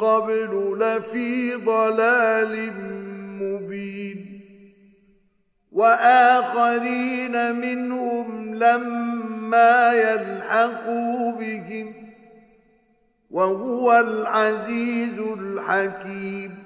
[0.00, 2.72] قبل لفي ضلال
[3.42, 4.40] مبين.
[5.72, 11.94] وآخرين منهم لما يلحقوا بهم
[13.30, 16.58] وهو العزيز الحكيم.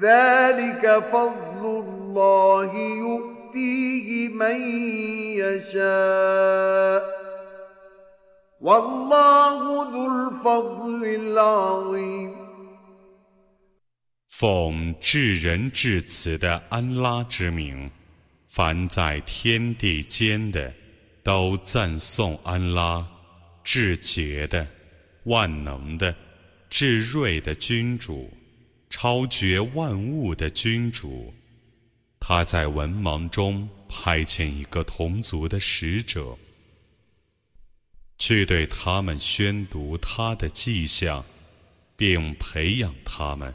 [0.00, 4.60] ذلك فضل الله يؤتيه من
[5.38, 7.15] يشاء.
[14.26, 17.88] 奉至仁至慈的安拉之名，
[18.48, 20.74] 凡在天地间的，
[21.22, 23.06] 都赞颂安拉，
[23.62, 24.66] 至洁的、
[25.26, 26.12] 万能的、
[26.68, 28.28] 至睿的君主，
[28.90, 31.32] 超绝万物的君主。
[32.18, 36.36] 他在文盲中派遣一个同族的使者，
[38.18, 41.24] 去对他们宣读他的迹象，
[41.96, 43.54] 并培养他们。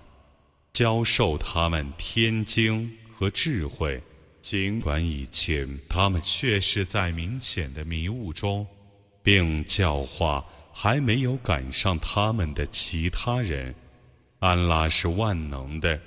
[0.73, 4.01] 教授他们天经和智慧，
[4.39, 8.65] 尽管以前他们确实在明显的迷雾中，
[9.21, 13.75] 并教化还没有赶上他们的其他人。
[14.39, 15.99] 安拉是万能的，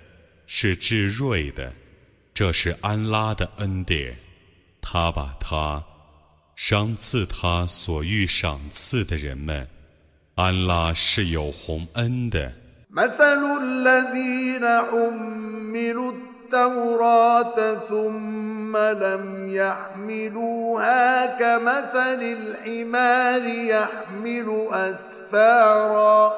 [0.46, 1.72] 是至睿的，
[2.32, 4.16] 这是安拉的恩典。
[4.80, 5.84] 他把他
[6.55, 9.67] 赏赐他所欲赏赐的人们。
[10.35, 12.53] 安拉是有洪恩的。
[12.91, 26.33] مثل الذين حملوا التوراة ثم لم يحملوها كمثل الحمار يحمل أسفارا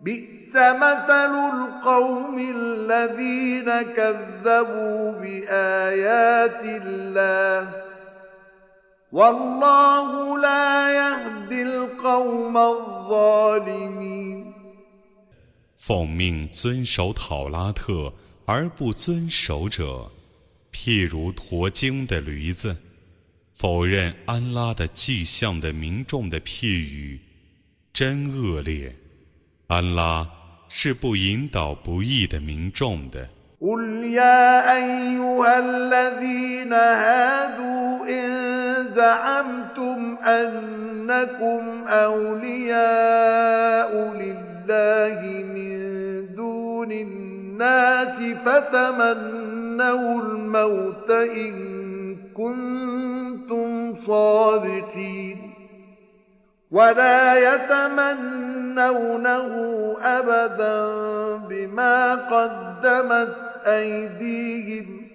[0.00, 7.83] بئس مثل القوم الذين كذبوا بآيات الله
[9.14, 14.44] والله لا يهدي القوم الظالمين
[15.76, 18.12] 奉命遵守讨拉特
[18.44, 20.10] 而不遵守者，
[20.72, 22.76] 譬如驮经的驴子，
[23.52, 27.20] 否认安拉的迹象的民众的譬语，
[27.92, 28.94] 真恶劣。
[29.66, 30.28] 安拉
[30.68, 33.28] 是不引导不义的民众的。
[44.75, 45.79] الله من
[46.35, 51.55] دون الناس فتمنوا الموت إن
[52.33, 55.37] كنتم صادقين
[56.71, 58.95] ولا يتمنونه
[60.01, 60.85] أبدا
[61.49, 63.35] بما قدمت
[63.67, 65.14] أيديهم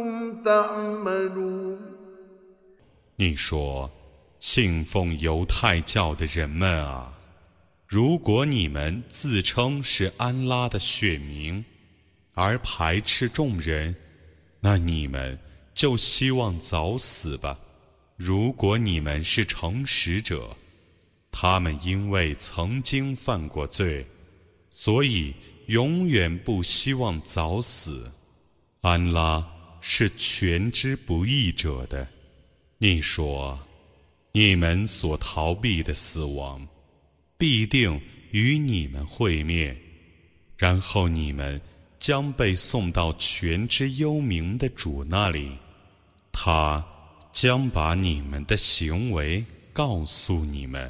[3.15, 3.91] 你说
[4.39, 7.13] 信奉犹太教的人们啊，
[7.87, 11.63] 如果你们自称是安拉的血名，
[12.33, 13.95] 而排斥众人，
[14.59, 15.37] 那你们
[15.73, 17.59] 就希望早死吧。
[18.15, 20.55] 如果你们是诚实者，
[21.31, 24.05] 他们因为曾经犯过罪，
[24.69, 25.33] 所以
[25.67, 28.11] 永远不希望早死。
[28.81, 29.45] 安拉
[29.81, 32.07] 是全知不义者的。
[32.77, 33.59] 你说。
[34.33, 36.65] 你们所逃避的死亡，
[37.37, 37.99] 必定
[38.31, 39.75] 与你们会面，
[40.55, 41.59] 然后你们
[41.99, 45.57] 将被送到全知幽冥的主那里，
[46.31, 46.81] 他
[47.33, 49.43] 将把你们的行为
[49.73, 50.89] 告诉你们。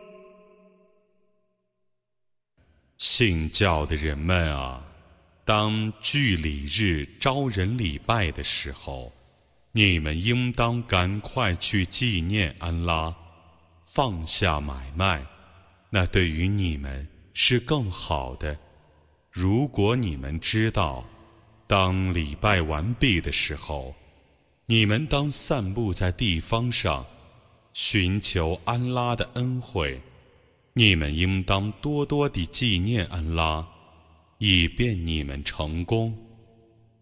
[3.01, 4.79] 信教的人们啊，
[5.43, 9.11] 当聚礼日招人礼拜的时候，
[9.71, 13.11] 你们应当赶快去纪念安拉，
[13.83, 15.25] 放下买卖，
[15.89, 18.55] 那对于你们是更好的。
[19.31, 21.03] 如果你们知道，
[21.65, 23.95] 当礼拜完毕的时候，
[24.67, 27.03] 你们当散布在地方上，
[27.73, 29.99] 寻求安拉的恩惠。
[30.73, 33.67] 你们应当多多地纪念安拉，
[34.37, 36.17] 以便你们成功。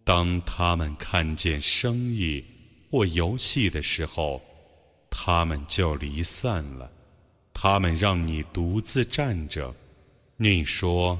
[0.03, 2.43] 当他们看见生意
[2.89, 4.41] 或游戏的时候，
[5.11, 6.91] 他们就离散了。
[7.53, 9.75] 他们让你独自站着。
[10.37, 11.19] 你说，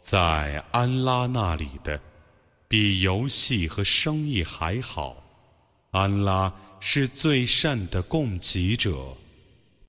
[0.00, 2.00] 在安拉那里的，
[2.66, 5.22] 比游戏和生意还好。
[5.92, 9.16] 安拉是最善的供给者。